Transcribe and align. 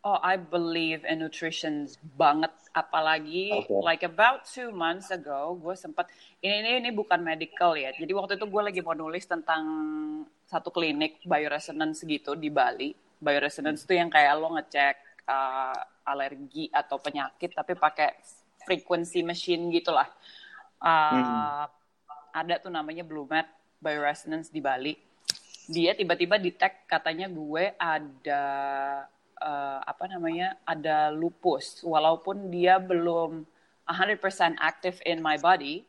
Oh, 0.00 0.16
I 0.24 0.40
believe 0.40 1.04
in 1.04 1.20
nutrition 1.20 1.84
banget. 2.16 2.48
Apalagi 2.72 3.52
Okay. 3.52 3.80
like 3.84 4.02
about 4.06 4.48
two 4.48 4.72
months 4.72 5.12
ago, 5.12 5.58
gue 5.60 5.76
sempat 5.76 6.08
ini 6.40 6.64
ini 6.64 6.70
ini 6.80 6.90
bukan 6.94 7.20
medical 7.20 7.76
ya. 7.76 7.92
Jadi 7.92 8.12
waktu 8.16 8.40
itu 8.40 8.46
gue 8.48 8.62
lagi 8.64 8.80
mau 8.80 8.96
nulis 8.96 9.28
tentang 9.28 9.62
satu 10.48 10.72
klinik 10.72 11.20
bioresonance 11.28 12.06
gitu 12.08 12.32
di 12.32 12.48
Bali. 12.48 12.96
Bioresonance 13.20 13.84
itu 13.84 13.92
yang 14.00 14.08
kayak 14.08 14.32
lo 14.40 14.56
ngecek 14.56 14.96
uh, 15.28 16.08
alergi 16.08 16.72
atau 16.72 16.96
penyakit 16.96 17.52
tapi 17.52 17.76
pakai 17.76 18.16
frequency 18.64 19.20
machine 19.20 19.68
gitulah. 19.68 20.08
Uh, 20.80 21.68
Ada 22.30 22.62
tuh 22.62 22.70
namanya 22.70 23.02
BlueMed 23.02 23.44
Bioresonance 23.82 24.54
di 24.54 24.62
Bali 24.62 24.94
dia 25.70 25.94
tiba-tiba 25.94 26.34
detect 26.34 26.90
katanya 26.90 27.30
gue 27.30 27.74
ada 27.78 28.44
eh, 29.40 29.80
apa 29.82 30.04
namanya 30.06 30.56
ada 30.68 31.10
lupus 31.12 31.80
walaupun 31.82 32.52
dia 32.52 32.76
belum 32.78 33.44
100% 33.88 34.54
active 34.60 35.00
in 35.08 35.18
my 35.24 35.36
body 35.40 35.82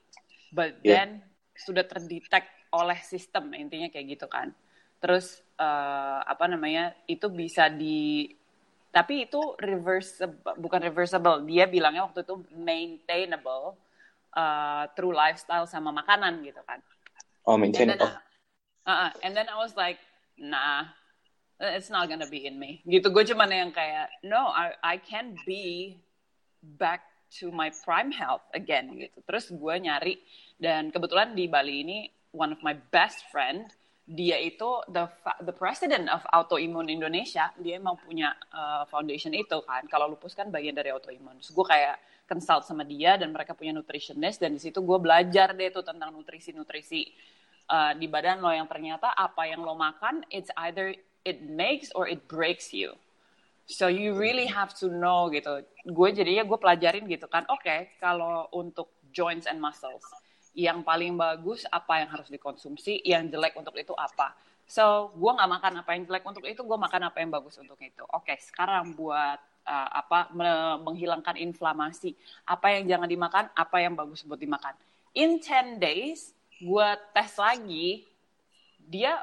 but 0.52 0.80
Yeah. 0.82 1.04
then 1.04 1.22
sudah 1.54 1.86
terdetek 1.86 2.48
oleh 2.72 2.98
sistem 3.04 3.52
intinya 3.54 3.92
kayak 3.92 4.18
gitu 4.18 4.28
kan 4.32 4.56
terus 5.04 5.44
eh, 5.60 6.20
apa 6.26 6.46
namanya 6.48 6.96
itu 7.06 7.28
bisa 7.30 7.68
di 7.70 8.32
tapi 8.92 9.28
itu 9.28 9.56
reversible 9.60 10.36
bukan 10.60 10.82
reversible 10.84 11.48
dia 11.48 11.64
bilangnya 11.68 12.04
waktu 12.08 12.24
itu 12.28 12.36
maintainable 12.56 13.76
eh, 14.36 14.84
through 14.96 15.14
lifestyle 15.16 15.68
sama 15.68 15.92
makanan 15.92 16.42
gitu 16.44 16.62
kan 16.66 16.80
Oh, 17.46 17.58
and 17.58 17.64
maintain. 17.64 17.90
then, 17.90 18.00
Oh, 18.00 18.12
uh, 18.86 18.90
uh, 18.90 19.12
and 19.24 19.36
then 19.36 19.48
I 19.50 19.58
was 19.58 19.76
like, 19.78 20.00
nah, 20.38 20.86
it's 21.62 21.94
not 21.94 22.10
gonna 22.10 22.28
be 22.28 22.50
in 22.50 22.58
me. 22.58 22.82
Gitu, 22.84 23.14
gue 23.14 23.24
cuman 23.30 23.50
yang 23.54 23.72
kayak, 23.72 24.10
no, 24.26 24.50
I, 24.50 24.74
I 24.82 24.96
can 24.98 25.38
be 25.46 25.98
back 26.62 27.06
to 27.40 27.54
my 27.54 27.72
prime 27.86 28.12
health 28.12 28.44
again. 28.52 28.92
Gitu. 28.98 29.18
Terus 29.24 29.54
gue 29.54 29.76
nyari 29.78 30.20
dan 30.60 30.90
kebetulan 30.92 31.38
di 31.38 31.46
Bali 31.48 31.86
ini 31.86 31.98
one 32.36 32.52
of 32.52 32.60
my 32.66 32.76
best 32.92 33.28
friend 33.32 33.72
dia 34.12 34.36
itu 34.42 34.68
the 34.92 35.08
the 35.46 35.56
president 35.56 36.12
of 36.12 36.20
autoimmune 36.36 36.92
Indonesia. 36.92 37.54
Dia 37.56 37.80
emang 37.80 37.96
punya 38.02 38.36
uh, 38.52 38.84
foundation 38.92 39.32
itu 39.32 39.64
kan. 39.64 39.88
Kalau 39.88 40.12
lupus 40.12 40.36
kan 40.36 40.52
bagian 40.52 40.76
dari 40.76 40.92
autoimmune 40.92 41.40
Terus 41.40 41.56
gue 41.56 41.66
kayak 41.66 41.96
consult 42.28 42.68
sama 42.68 42.84
dia 42.84 43.16
dan 43.16 43.32
mereka 43.32 43.56
punya 43.56 43.72
nutritionist 43.72 44.40
dan 44.40 44.56
di 44.56 44.60
situ 44.60 44.84
gue 44.84 45.00
belajar 45.00 45.56
deh 45.56 45.72
tuh 45.72 45.84
tentang 45.84 46.12
nutrisi 46.12 46.52
nutrisi 46.52 47.08
uh, 47.72 47.96
di 47.96 48.12
badan 48.12 48.44
lo. 48.44 48.52
Yang 48.52 48.68
ternyata 48.76 49.16
apa 49.16 49.48
yang 49.48 49.64
lo 49.64 49.80
makan 49.80 50.28
it's 50.28 50.52
either 50.68 50.92
it 51.26 51.42
makes 51.44 51.92
or 51.94 52.08
it 52.08 52.28
breaks 52.28 52.74
you 52.74 52.96
So 53.72 53.88
you 53.88 54.12
really 54.20 54.52
have 54.52 54.76
to 54.84 54.92
know 54.92 55.32
gitu. 55.32 55.64
Gue 55.88 56.12
jadinya 56.12 56.44
gue 56.44 56.60
pelajarin 56.60 57.08
gitu 57.08 57.32
kan. 57.32 57.48
Oke, 57.48 57.96
kalau 58.04 58.52
untuk 58.52 58.92
joints 59.16 59.48
and 59.48 59.64
muscles, 59.64 60.04
yang 60.52 60.84
paling 60.84 61.16
bagus 61.16 61.64
apa 61.72 62.04
yang 62.04 62.10
harus 62.12 62.28
dikonsumsi, 62.28 63.00
yang 63.08 63.32
jelek 63.32 63.56
untuk 63.56 63.72
itu 63.80 63.96
apa. 63.96 64.36
So 64.68 65.16
gue 65.16 65.32
nggak 65.32 65.52
makan 65.52 65.74
apa 65.84 65.90
yang 65.96 66.04
jelek 66.04 66.24
untuk 66.28 66.44
itu, 66.44 66.60
gue 66.60 66.78
makan 66.80 67.02
apa 67.08 67.18
yang 67.24 67.32
bagus 67.32 67.56
untuk 67.64 67.80
itu. 67.80 68.04
Oke, 68.12 68.36
sekarang 68.44 68.92
buat 68.92 69.40
uh, 69.64 69.90
apa 70.04 70.28
me- 70.36 70.80
menghilangkan 70.84 71.40
inflamasi, 71.40 72.12
apa 72.44 72.76
yang 72.76 72.92
jangan 72.92 73.08
dimakan, 73.08 73.46
apa 73.56 73.78
yang 73.80 73.96
bagus 73.96 74.28
buat 74.28 74.40
dimakan. 74.40 74.76
In 75.16 75.40
10 75.40 75.80
days, 75.80 76.36
gue 76.60 76.90
tes 77.16 77.32
lagi, 77.40 78.04
dia 78.84 79.20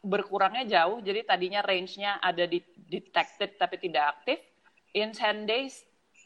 berkurangnya 0.00 0.64
jauh. 0.66 0.98
Jadi 1.04 1.20
tadinya 1.24 1.60
range-nya 1.60 2.18
ada 2.20 2.44
di 2.48 2.60
detected 2.88 3.56
tapi 3.60 3.76
tidak 3.76 4.20
aktif. 4.20 4.38
In 4.96 5.14
10 5.14 5.46
days 5.46 5.84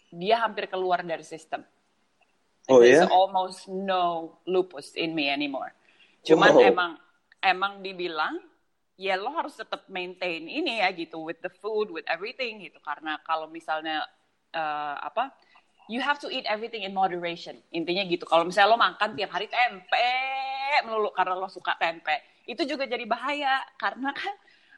dia 0.08 0.40
hampir 0.40 0.70
keluar 0.70 1.02
dari 1.02 1.26
sistem. 1.26 1.60
Oh, 2.70 2.80
There's 2.80 3.04
ya? 3.04 3.12
almost 3.12 3.68
no 3.68 4.38
lupus 4.48 4.96
in 4.96 5.12
me 5.12 5.28
anymore. 5.28 5.74
Cuman 6.24 6.56
Wow. 6.56 6.64
emang 6.64 6.90
emang 7.44 7.72
dibilang 7.84 8.40
ya 8.96 9.18
lo 9.20 9.34
harus 9.36 9.58
tetap 9.58 9.84
maintain 9.90 10.46
ini 10.48 10.80
ya 10.80 10.88
gitu 10.94 11.20
with 11.20 11.42
the 11.42 11.50
food 11.60 11.90
with 11.92 12.06
everything 12.06 12.62
gitu 12.62 12.78
karena 12.80 13.18
kalau 13.26 13.50
misalnya 13.50 14.00
eh, 14.54 14.96
apa 15.02 15.34
you 15.90 16.00
have 16.00 16.16
to 16.16 16.30
eat 16.32 16.46
everything 16.48 16.86
in 16.86 16.94
moderation 16.94 17.58
intinya 17.74 18.00
gitu 18.06 18.24
kalau 18.24 18.46
misalnya 18.46 18.72
lo 18.72 18.78
makan 18.80 19.18
tiap 19.18 19.34
hari 19.34 19.50
tempe 19.50 20.08
melulu 20.86 21.10
karena 21.12 21.34
lo 21.36 21.50
suka 21.50 21.74
tempe 21.76 22.16
itu 22.44 22.62
juga 22.68 22.84
jadi 22.84 23.04
bahaya 23.08 23.62
karena 23.80 24.10
kan 24.12 24.34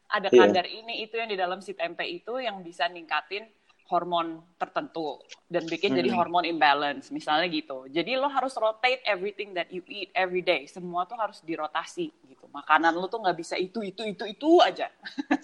ada 0.06 0.30
Iya. 0.30 0.46
kadar 0.46 0.66
ini 0.70 1.02
itu 1.02 1.18
yang 1.18 1.26
di 1.30 1.38
dalam 1.38 1.58
si 1.58 1.74
tempe 1.74 2.06
itu 2.06 2.38
yang 2.38 2.62
bisa 2.62 2.86
ningkatin 2.86 3.46
hormon 3.86 4.42
tertentu 4.58 5.22
dan 5.46 5.62
bikin 5.70 5.94
jadi 5.94 6.10
Hmm. 6.10 6.18
hormon 6.18 6.42
imbalance 6.46 7.10
misalnya 7.14 7.46
gitu 7.50 7.86
jadi 7.86 8.18
lo 8.18 8.26
harus 8.26 8.54
rotate 8.58 8.98
everything 9.06 9.54
that 9.54 9.70
you 9.70 9.82
eat 9.86 10.10
every 10.14 10.42
day 10.42 10.66
semua 10.66 11.06
tuh 11.06 11.14
harus 11.14 11.38
dirotasi 11.46 12.10
gitu 12.26 12.50
makanan 12.50 12.94
lo 12.98 13.06
tuh 13.06 13.22
nggak 13.22 13.38
bisa 13.38 13.54
itu 13.54 13.82
itu 13.86 14.02
itu 14.02 14.26
itu 14.26 14.50
aja 14.58 14.90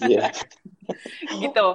Iya. 0.03 0.27
gitu 1.43 1.67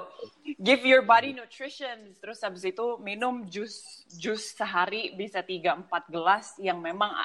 give 0.60 0.84
your 0.84 1.04
body 1.08 1.32
nutrition 1.32 2.12
terus 2.20 2.44
habis 2.44 2.68
itu 2.68 3.00
minum 3.00 3.48
jus 3.48 4.04
jus 4.20 4.52
sehari 4.52 5.16
bisa 5.16 5.40
3 5.40 5.76
4 5.80 6.12
gelas 6.12 6.56
yang 6.60 6.80
memang 6.84 7.16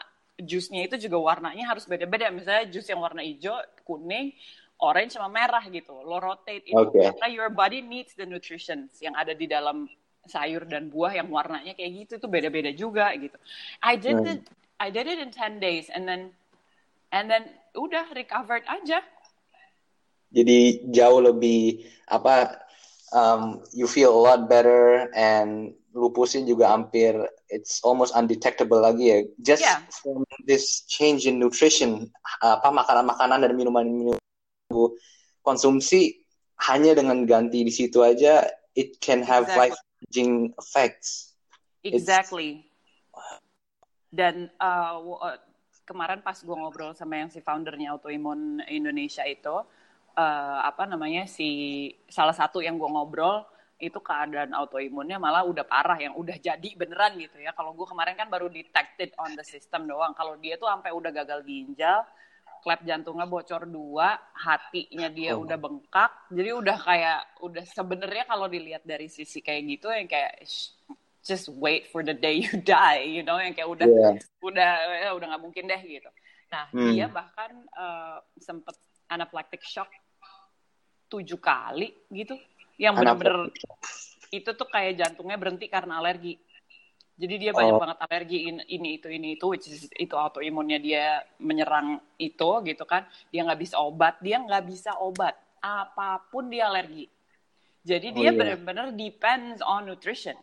jusnya 0.41 0.89
itu 0.89 0.97
juga 1.09 1.19
warnanya 1.21 1.69
harus 1.69 1.85
beda-beda. 1.85 2.33
Misalnya 2.33 2.69
jus 2.73 2.87
yang 2.89 3.01
warna 3.01 3.21
hijau 3.21 3.57
kuning 3.85 4.33
orange 4.83 5.15
sama 5.15 5.29
merah 5.31 5.63
gitu. 5.69 5.93
Lo 6.03 6.19
rotate 6.19 6.67
itu 6.67 6.79
Oke. 6.79 6.99
karena 6.99 7.29
your 7.31 7.51
body 7.53 7.85
needs 7.85 8.17
the 8.19 8.27
nutrition 8.27 8.91
yang 8.99 9.15
ada 9.15 9.37
di 9.37 9.47
dalam 9.47 9.87
sayur 10.23 10.67
dan 10.67 10.87
buah 10.87 11.19
yang 11.19 11.29
warnanya 11.31 11.75
kayak 11.75 12.07
gitu. 12.07 12.13
Itu 12.23 12.29
beda-beda 12.31 12.71
juga 12.75 13.11
gitu. 13.19 13.37
I 13.83 13.95
did 13.99 14.19
Hmm. 14.19 14.33
it 14.39 14.41
I 14.83 14.91
did 14.91 15.07
it 15.07 15.19
in 15.23 15.31
10 15.31 15.63
days 15.63 15.87
and 15.93 16.07
then 16.09 16.35
and 17.15 17.31
then 17.31 17.47
udah 17.79 18.11
recovered 18.17 18.67
aja. 18.67 18.99
Jadi 20.33 20.89
jauh 20.89 21.21
lebih 21.21 21.85
apa 22.09 22.62
um, 23.13 23.61
you 23.73 23.87
feel 23.87 24.11
a 24.11 24.23
lot 24.23 24.49
better 24.49 25.09
and 25.13 25.77
lupusnya 25.93 26.49
juga 26.49 26.73
hampir 26.73 27.13
it's 27.53 27.85
almost 27.85 28.17
undetectable 28.17 28.81
lagi 28.81 29.05
ya. 29.13 29.19
Just 29.45 29.63
Yeah. 29.65 29.85
from 29.93 30.25
this 30.49 30.89
change 30.89 31.29
in 31.29 31.37
nutrition 31.37 32.09
apa 32.41 32.73
makanan-makanan 32.73 33.45
dan 33.45 33.53
minuman-minuman 33.53 34.19
konsumsi 35.45 36.25
hanya 36.65 36.97
dengan 36.97 37.29
ganti 37.29 37.61
di 37.67 37.73
situ 37.73 38.01
aja 38.01 38.49
it 38.73 38.97
can 39.05 39.21
have 39.21 39.45
Exactly. 39.45 39.61
life-changing 39.61 40.33
effects. 40.57 41.37
Exactly. 41.85 42.65
Dan 44.09 44.49
uh, 44.61 44.97
uh, 45.21 45.37
kemarin 45.85 46.25
pas 46.25 46.37
gue 46.39 46.57
ngobrol 46.57 46.97
sama 46.97 47.21
yang 47.21 47.29
si 47.29 47.43
foundernya 47.45 47.93
Autoimmune 47.93 48.65
Indonesia 48.71 49.27
itu, 49.27 49.67
uh, 50.15 50.61
apa 50.63 50.85
namanya 50.85 51.25
si 51.27 51.49
salah 52.07 52.33
satu 52.33 52.61
yang 52.61 52.77
gue 52.77 52.89
ngobrol 52.89 53.45
itu 53.77 53.99
keadaan 53.99 54.55
autoimunnya 54.55 55.19
malah 55.19 55.43
udah 55.43 55.67
parah 55.67 55.99
yang 55.99 56.15
udah 56.15 56.39
jadi 56.39 56.69
beneran 56.79 57.19
gitu 57.19 57.43
ya. 57.43 57.51
Kalau 57.51 57.75
gue 57.75 57.83
kemarin 57.83 58.15
kan 58.15 58.31
baru 58.31 58.47
detected 58.47 59.11
on 59.19 59.35
the 59.35 59.43
system 59.43 59.91
doang. 59.91 60.15
Kalau 60.15 60.39
dia 60.39 60.55
tuh 60.55 60.71
sampai 60.71 60.95
udah 60.95 61.11
gagal 61.11 61.43
ginjal, 61.43 62.07
klep 62.63 62.79
jantungnya 62.87 63.27
bocor 63.27 63.67
dua, 63.67 64.15
hatinya 64.39 65.11
dia 65.11 65.35
Oh. 65.35 65.43
udah 65.43 65.59
bengkak. 65.59 66.15
Jadi 66.31 66.51
udah 66.55 66.79
kayak 66.79 67.21
udah 67.43 67.65
sebenarnya 67.67 68.25
kalau 68.25 68.47
dilihat 68.47 68.87
dari 68.87 69.11
sisi 69.11 69.43
kayak 69.43 69.63
gitu 69.67 69.91
yang 69.91 70.07
kayak 70.07 70.47
"Shh, 70.47 70.79
just 71.27 71.51
wait 71.51 71.91
for 71.91 72.07
the 72.07 72.15
day 72.15 72.39
you 72.39 72.63
die, 72.63 73.03
you 73.03 73.27
know, 73.27 73.43
yang 73.43 73.51
kayak 73.51 73.67
udah 73.67 73.87
Yeah. 73.87 74.15
udah 74.39 74.71
ya 74.95 75.11
udah 75.11 75.27
nggak 75.27 75.43
mungkin 75.43 75.67
deh 75.67 75.83
gitu. 75.83 76.11
Nah 76.55 76.71
Hmm. 76.71 76.87
dia 76.95 77.11
bahkan 77.11 77.51
eh, 77.67 78.17
sempet 78.39 78.79
anaphylactic 79.11 79.61
shock 79.61 79.91
tujuh 81.13 81.37
kali 81.37 81.93
gitu, 82.09 82.41
yang 82.81 82.97
bener-bener 82.97 83.53
itu 84.33 84.51
tuh 84.57 84.65
kayak 84.65 84.97
jantungnya 84.97 85.37
berhenti 85.37 85.69
karena 85.69 86.01
alergi. 86.01 86.41
Jadi 87.13 87.35
dia 87.37 87.53
banyak 87.53 87.77
Oh. 87.77 87.83
banget 87.85 87.99
alergi 88.01 88.39
in- 88.49 88.67
ini 88.67 88.97
itu 88.97 89.13
ini 89.13 89.37
itu, 89.37 89.45
which 89.53 89.69
is 89.69 89.85
itu 89.93 90.17
autoimunnya 90.17 90.81
dia 90.81 91.21
menyerang 91.37 92.01
itu 92.17 92.51
gitu 92.65 92.89
kan. 92.89 93.05
Dia 93.29 93.45
nggak 93.45 93.61
bisa 93.61 93.77
obat, 93.77 94.17
dia 94.25 94.41
nggak 94.41 94.65
bisa 94.65 94.97
obat 94.97 95.37
apa 95.61 96.25
pun 96.33 96.49
dia 96.49 96.73
alergi. 96.73 97.07
Jadi 97.85 98.09
Oh, 98.11 98.17
dia 98.17 98.31
iya. 98.33 98.39
bener-bener 98.39 98.97
depends 98.97 99.61
on 99.61 99.85
nutrition. 99.87 100.35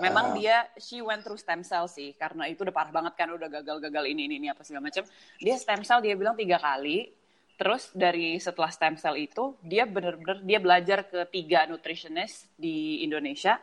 Memang 0.00 0.32
Ah. 0.32 0.34
dia 0.34 0.56
she 0.80 1.04
went 1.04 1.20
through 1.20 1.36
stem 1.36 1.60
cell 1.60 1.84
sih 1.84 2.16
karena 2.16 2.48
itu 2.48 2.64
udah 2.64 2.72
parah 2.72 2.90
banget 2.90 3.12
kan 3.12 3.28
udah 3.28 3.52
gagal-gagal 3.52 4.08
ini 4.08 4.24
ini 4.24 4.34
ini 4.40 4.48
apa 4.48 4.64
segala 4.64 4.88
macam. 4.88 5.04
Dia 5.36 5.54
stem 5.60 5.84
cell 5.84 6.00
dia 6.00 6.16
bilang 6.16 6.32
tiga 6.32 6.56
kali. 6.56 7.12
Terus 7.56 7.92
dari 7.94 8.40
setelah 8.40 8.72
stem 8.72 8.96
cell 8.98 9.14
itu 9.16 9.54
dia 9.62 9.86
bener-bener 9.86 10.42
dia 10.42 10.58
belajar 10.58 11.06
ke 11.06 11.22
tiga 11.30 11.68
nutritionist 11.68 12.48
di 12.58 13.04
Indonesia 13.06 13.60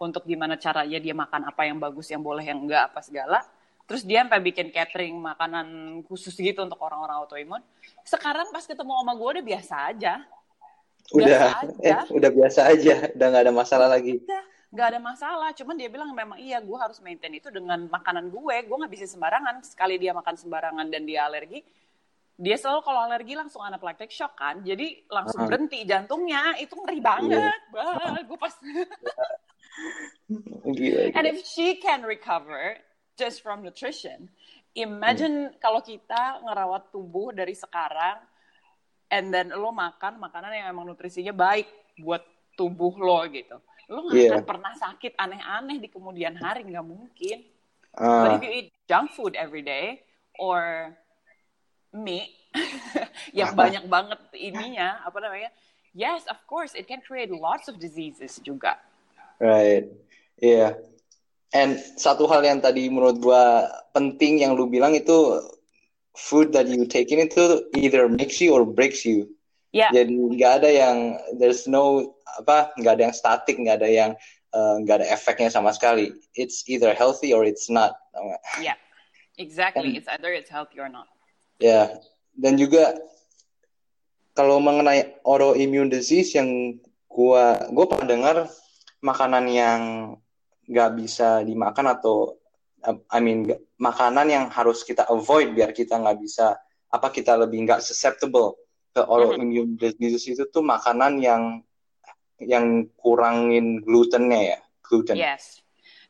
untuk 0.00 0.24
gimana 0.24 0.56
caranya 0.56 0.96
dia 0.96 1.12
makan 1.12 1.44
apa 1.44 1.68
yang 1.68 1.76
bagus 1.76 2.08
yang 2.08 2.24
boleh 2.24 2.40
yang 2.40 2.64
enggak 2.64 2.88
apa 2.92 3.00
segala. 3.04 3.44
Terus 3.90 4.06
dia 4.06 4.22
sampai 4.22 4.38
bikin 4.38 4.70
catering 4.70 5.18
makanan 5.18 5.66
khusus 6.06 6.30
gitu 6.38 6.62
untuk 6.62 6.78
orang-orang 6.78 7.26
autoimun. 7.26 7.62
Sekarang 8.06 8.46
pas 8.54 8.62
ketemu 8.62 8.92
sama 9.02 9.12
gue 9.18 9.28
udah 9.34 9.44
biasa 9.44 9.74
aja. 9.90 10.14
udah 11.10 11.26
Biasa 11.26 11.44
eh, 11.50 11.58
aja. 11.90 11.94
udah 12.06 12.30
biasa 12.30 12.60
aja, 12.70 12.94
udah 13.18 13.26
nggak 13.34 13.44
ada 13.50 13.50
masalah 13.50 13.88
lagi. 13.90 14.22
Udah, 14.22 14.42
nggak 14.70 14.86
ada 14.94 15.00
masalah. 15.02 15.50
Cuman 15.58 15.74
dia 15.74 15.90
bilang 15.90 16.14
memang 16.14 16.38
iya, 16.38 16.62
gue 16.62 16.78
harus 16.78 17.02
maintain 17.02 17.34
itu 17.34 17.50
dengan 17.50 17.90
makanan 17.90 18.30
gue. 18.30 18.56
Gue 18.62 18.76
nggak 18.78 18.92
bisa 18.94 19.10
sembarangan. 19.10 19.58
Sekali 19.66 19.98
dia 19.98 20.14
makan 20.14 20.38
sembarangan 20.38 20.86
dan 20.86 21.02
dia 21.02 21.26
alergi, 21.26 21.66
dia 22.40 22.56
selalu 22.56 22.80
kalau 22.80 23.04
alergi 23.04 23.36
langsung 23.36 23.60
anaphylactic 23.60 24.08
shock 24.08 24.32
kan. 24.32 24.64
Jadi 24.64 25.04
langsung 25.12 25.44
Uh-huh. 25.44 25.50
berhenti 25.52 25.84
jantungnya. 25.84 26.56
Itu 26.56 26.72
ngeri 26.80 27.00
banget. 27.04 27.60
Bah, 27.68 28.16
gue 28.24 28.38
pas. 28.40 28.56
Gila. 30.64 31.12
And 31.12 31.24
gila. 31.26 31.30
if 31.30 31.44
she 31.44 31.76
can 31.76 32.00
recover 32.00 32.80
just 33.14 33.44
from 33.44 33.60
nutrition, 33.60 34.32
imagine 34.72 35.52
kalau 35.60 35.84
kita 35.84 36.40
ngerawat 36.40 36.88
tubuh 36.88 37.30
dari 37.30 37.52
sekarang, 37.52 38.18
and 39.10 39.28
then 39.28 39.52
lo 39.52 39.68
makan 39.68 40.16
makanan 40.16 40.54
yang 40.54 40.68
emang 40.70 40.86
nutrisinya 40.86 41.34
baik 41.34 41.68
buat 41.98 42.22
tubuh 42.54 42.96
lo 42.96 43.20
gitu. 43.28 43.58
Lo 43.90 44.06
nggak 44.06 44.16
Iya. 44.16 44.30
akan 44.32 44.44
pernah 44.46 44.72
sakit 44.72 45.12
aneh-aneh 45.18 45.76
di 45.76 45.88
kemudian 45.90 46.38
hari, 46.38 46.62
nggak 46.64 46.86
mungkin. 46.86 47.38
Ah, 47.92 48.22
But 48.22 48.30
if 48.38 48.42
you 48.46 48.52
eat 48.54 48.68
junk 48.86 49.10
food 49.12 49.34
every 49.34 49.66
day 49.66 49.98
or 50.38 50.94
meat 51.92 52.30
yang 53.38 53.54
banyak 53.54 53.86
banget 53.86 54.18
ininya, 54.34 55.02
apa 55.06 55.18
namanya? 55.22 55.50
Yes, 55.90 56.22
of 56.30 56.38
course, 56.46 56.74
it 56.78 56.86
can 56.86 57.02
create 57.02 57.30
lots 57.34 57.66
of 57.66 57.78
diseases 57.82 58.38
juga. 58.42 58.78
right. 59.42 59.90
Iya. 60.40 60.78
And 61.50 61.76
satu 61.98 62.30
hal 62.30 62.46
yang 62.46 62.62
tadi 62.62 62.86
menurut 62.86 63.18
gua 63.18 63.66
penting 63.90 64.38
yang 64.40 64.54
lu 64.54 64.70
bilang 64.70 64.94
itu 64.94 65.42
food 66.14 66.54
that 66.54 66.70
you 66.70 66.86
take 66.86 67.10
in 67.10 67.26
itu 67.26 67.66
either 67.74 68.06
makes 68.06 68.38
you 68.38 68.54
or 68.54 68.62
breaks 68.62 69.02
you. 69.02 69.26
Ya, 69.70 69.90
Jadi 69.90 70.14
nggak 70.14 70.62
ada 70.62 70.70
yang 70.70 70.96
there's 71.38 71.66
no 71.70 72.14
apa 72.38 72.70
nggak 72.78 72.98
ada 72.98 73.02
yang 73.10 73.14
statik 73.14 73.58
nggak 73.58 73.82
ada 73.82 73.90
yang 73.90 74.10
eh, 74.54 74.74
nggak 74.82 75.02
ada 75.02 75.06
efeknya 75.10 75.50
sama 75.50 75.74
sekali. 75.74 76.14
It's 76.38 76.62
either 76.70 76.94
healthy 76.94 77.34
or 77.34 77.42
it's 77.42 77.66
not. 77.70 77.98
Yeah, 78.62 78.78
exactly. 79.38 79.94
And- 79.94 79.98
It's 79.98 80.10
either 80.10 80.30
it's 80.30 80.50
healthy 80.50 80.78
or 80.78 80.90
not. 80.90 81.10
Ya, 81.60 81.92
dan 82.34 82.56
juga 82.56 82.96
kalau 84.32 84.58
mengenai 84.58 85.20
autoimmune 85.20 85.92
disease 85.92 86.34
yang 86.40 86.80
gua 87.04 87.68
gua 87.68 87.84
pernah 87.84 88.08
dengar 88.08 88.36
makanan 89.04 89.44
yang 89.52 89.80
nggak 90.64 90.90
bisa 90.96 91.44
dimakan 91.44 91.92
atau 91.92 92.40
I 93.12 93.20
mean 93.20 93.44
makanan 93.76 94.32
yang 94.32 94.44
harus 94.48 94.80
kita 94.86 95.04
avoid 95.04 95.52
biar 95.52 95.76
kita 95.76 96.00
nggak 96.00 96.18
bisa 96.20 96.56
apa 96.88 97.12
kita 97.12 97.36
lebih 97.36 97.68
nggak 97.68 97.84
susceptible 97.84 98.56
ke 98.90 99.04
autoimmune 99.04 99.76
disease 99.76 100.34
itu 100.34 100.48
tuh 100.48 100.64
makanan 100.64 101.20
yang 101.20 101.60
yang 102.40 102.88
kurangin 102.96 103.84
glutennya 103.84 104.56
ya 104.56 104.58
gluten. 104.80 105.16
Yes, 105.20 105.60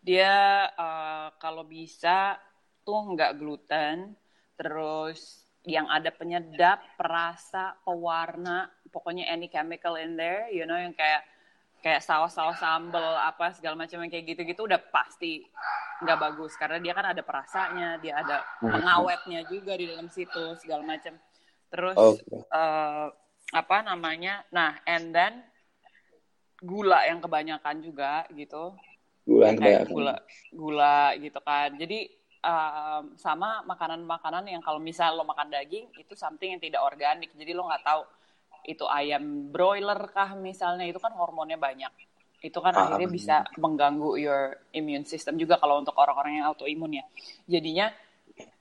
dia 0.01 0.65
uh, 0.79 1.35
kalau 1.37 1.67
bisa 1.67 2.39
tuh 2.87 3.13
nggak 3.13 3.37
gluten, 3.37 4.15
terus 4.61 5.41
yang 5.65 5.89
ada 5.89 6.13
penyedap, 6.13 6.85
perasa, 7.01 7.77
pewarna, 7.81 8.69
pokoknya 8.93 9.25
any 9.29 9.49
chemical 9.49 9.97
in 9.97 10.21
there, 10.21 10.53
you 10.53 10.69
know 10.69 10.77
yang 10.77 10.93
kayak 10.93 11.25
kayak 11.81 12.05
saus-saus 12.05 12.61
sambel 12.61 13.01
apa 13.17 13.57
segala 13.57 13.73
macam 13.73 14.05
yang 14.05 14.13
kayak 14.13 14.37
gitu-gitu 14.37 14.69
udah 14.69 14.77
pasti 14.93 15.41
nggak 16.05 16.17
bagus 16.21 16.53
karena 16.61 16.77
dia 16.77 16.93
kan 16.93 17.09
ada 17.17 17.25
perasanya, 17.25 17.97
dia 18.05 18.21
ada 18.21 18.45
pengawetnya 18.61 19.49
juga 19.49 19.81
di 19.81 19.89
dalam 19.89 20.13
situ 20.13 20.57
segala 20.61 20.85
macam. 20.85 21.17
Terus 21.73 21.97
Oke. 21.97 22.45
eh, 22.45 23.07
apa 23.57 23.77
namanya? 23.81 24.45
Nah, 24.53 24.77
and 24.85 25.13
then 25.17 25.41
gula 26.61 27.09
yang 27.09 27.25
kebanyakan 27.25 27.81
juga 27.81 28.29
gitu 28.37 28.77
Gula 29.25 29.45
yang 29.49 29.57
kebanyakan. 29.57 29.89
gula 29.93 30.15
gula 30.53 31.01
gitu 31.17 31.41
kan 31.41 31.73
jadi 31.81 32.20
um, 32.41 33.15
sama 33.17 33.61
makanan-makanan 33.69 34.49
yang 34.49 34.63
kalau 34.65 34.81
misal 34.81 35.17
lo 35.17 35.25
makan 35.25 35.53
daging 35.53 35.93
itu 35.97 36.13
something 36.17 36.57
yang 36.57 36.63
tidak 36.63 36.81
organik. 36.81 37.31
Jadi 37.37 37.53
lo 37.53 37.69
nggak 37.69 37.85
tahu 37.85 38.03
itu 38.69 38.85
ayam 38.85 39.49
broiler 39.49 39.99
kah 40.13 40.37
misalnya 40.37 40.85
itu 40.85 41.01
kan 41.01 41.13
hormonnya 41.17 41.57
banyak. 41.57 41.93
Itu 42.41 42.65
kan 42.65 42.73
Ah, 42.73 42.89
akhirnya 42.89 43.09
bisa 43.09 43.37
mengganggu 43.61 44.17
your 44.17 44.57
immune 44.73 45.05
system 45.05 45.37
juga 45.37 45.61
kalau 45.61 45.81
untuk 45.81 45.97
orang-orang 45.97 46.41
yang 46.41 46.47
autoimun 46.49 47.01
ya. 47.01 47.05
Jadinya 47.45 47.93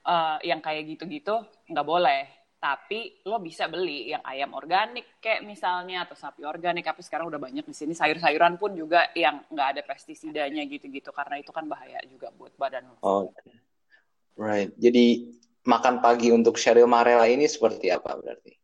uh, 0.04 0.36
yang 0.44 0.60
kayak 0.60 0.96
gitu-gitu 0.96 1.40
nggak 1.68 1.86
boleh. 1.86 2.22
Tapi 2.60 3.24
lo 3.24 3.40
bisa 3.40 3.72
beli 3.72 4.12
yang 4.12 4.20
ayam 4.20 4.52
organik 4.52 5.16
kayak 5.16 5.48
misalnya 5.48 6.04
atau 6.04 6.12
sapi 6.12 6.44
organik. 6.44 6.84
Tapi 6.84 7.00
sekarang 7.00 7.32
udah 7.32 7.40
banyak 7.40 7.64
di 7.64 7.72
sini. 7.72 7.96
Sayur-sayuran 7.96 8.60
pun 8.60 8.76
juga 8.76 9.08
yang 9.16 9.48
nggak 9.48 9.68
ada 9.76 9.82
pestisidanya 9.88 10.60
gitu-gitu. 10.68 11.08
Karena 11.08 11.40
itu 11.40 11.56
kan 11.56 11.64
bahaya 11.64 12.04
juga 12.04 12.28
buat 12.36 12.52
badan 12.60 12.84
lo. 12.84 13.00
Oke. 13.00 13.59
Right. 14.40 14.72
Jadi 14.80 15.36
makan 15.68 16.00
pagi 16.00 16.32
untuk 16.32 16.56
Cheryl 16.56 16.88
Marella 16.88 17.28
ini 17.28 17.44
seperti 17.44 17.92
apa 17.92 18.16
berarti? 18.16 18.56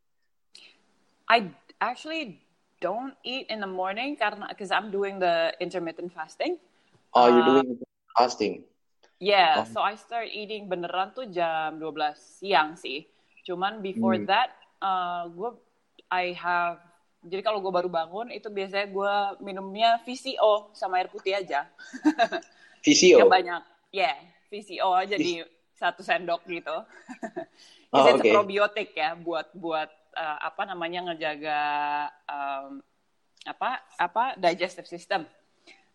I 1.29 1.53
actually 1.85 2.41
don't 2.81 3.13
eat 3.21 3.53
in 3.53 3.61
the 3.61 3.69
morning 3.69 4.17
karena 4.17 4.49
because 4.49 4.73
I'm 4.73 4.89
doing 4.89 5.21
the 5.21 5.53
intermittent 5.61 6.17
fasting. 6.17 6.57
Oh, 7.13 7.29
you're 7.29 7.45
Uh, 7.45 7.61
doing 7.61 7.69
fasting. 8.17 8.65
Yeah, 9.21 9.65
Oh. 9.65 9.69
so 9.69 9.79
I 9.85 10.01
start 10.01 10.33
eating 10.33 10.69
beneran 10.69 11.13
tuh 11.13 11.29
jam 11.29 11.77
12 11.77 12.17
siang 12.17 12.77
sih. 12.77 13.05
Cuman 13.45 13.85
before 13.85 14.17
Hmm. 14.17 14.29
that, 14.29 14.57
uh, 14.81 15.29
gue 15.29 15.61
I 16.09 16.33
have 16.33 16.81
jadi 17.27 17.43
kalau 17.43 17.59
gue 17.59 17.73
baru 17.75 17.91
bangun 17.91 18.31
itu 18.31 18.47
biasanya 18.49 18.87
gue 18.87 19.15
minumnya 19.43 19.99
VCO 20.07 20.73
sama 20.73 21.03
air 21.03 21.11
putih 21.11 21.37
aja. 21.37 21.67
VCO. 22.87 23.27
Yang 23.27 23.33
banyak, 23.35 23.61
yeah, 23.91 24.15
VCO 24.47 24.95
aja 24.95 25.19
di 25.19 25.43
satu 25.77 26.01
sendok 26.03 26.43
gitu. 26.49 26.75
Oh, 27.95 28.03
It's 28.03 28.19
a 28.19 28.27
oke. 28.27 28.35
probiotik 28.35 28.99
ya 28.99 29.15
buat 29.15 29.47
buat 29.55 29.87
uh, 30.19 30.39
apa 30.43 30.67
namanya 30.67 31.07
ngejaga 31.07 31.63
um, 32.27 32.83
apa 33.47 33.79
apa 33.95 34.35
digestive 34.37 34.91
system. 34.91 35.23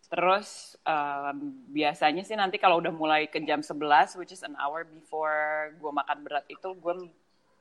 Terus 0.08 0.72
um, 0.88 1.52
biasanya 1.68 2.24
sih 2.24 2.32
nanti 2.32 2.56
kalau 2.56 2.80
udah 2.80 2.90
mulai 2.90 3.28
ke 3.28 3.44
jam 3.44 3.60
11 3.60 4.16
which 4.16 4.32
is 4.32 4.40
an 4.40 4.56
hour 4.56 4.88
before 4.88 5.76
gue 5.76 5.92
makan 5.92 6.24
berat 6.24 6.48
itu 6.48 6.68
gue 6.72 6.94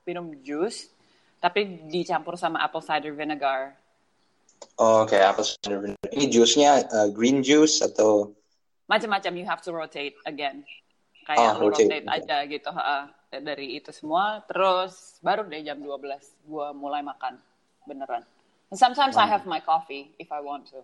minum 0.08 0.32
jus 0.48 0.88
tapi 1.44 1.84
dicampur 1.92 2.40
sama 2.40 2.64
apple 2.64 2.82
cider 2.82 3.12
vinegar. 3.12 3.76
Oh, 4.80 5.04
Oke, 5.04 5.20
apa 5.20 5.44
cider 5.44 5.92
vinegar. 5.92 6.08
Ini 6.08 6.26
jusnya 6.32 6.88
uh, 6.88 7.12
green 7.12 7.44
juice 7.44 7.84
atau 7.84 8.32
Macam-macam 8.88 9.32
you 9.40 9.46
have 9.48 9.64
to 9.64 9.72
rotate 9.72 10.16
again. 10.24 10.64
Ah, 11.32 11.36
Kayak 11.36 11.54
rotate, 11.58 11.84
rotate 11.84 12.08
oke. 12.08 12.16
aja 12.20 12.38
gitu 12.48 12.70
ha, 12.76 12.98
dari 13.32 13.80
itu 13.80 13.92
semua 13.96 14.44
terus 14.44 15.18
baru 15.24 15.48
deh 15.48 15.64
jam 15.64 15.80
12 15.80 15.96
gue 16.44 16.68
mulai 16.76 17.00
makan 17.00 17.40
beneran. 17.88 18.24
And 18.72 18.80
sometimes 18.80 19.16
I 19.20 19.28
have 19.28 19.44
my 19.48 19.60
coffee 19.60 20.12
if 20.20 20.32
I 20.32 20.40
want 20.40 20.68
to. 20.72 20.84